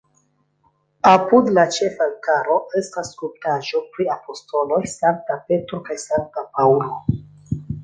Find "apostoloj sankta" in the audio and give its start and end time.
4.17-5.39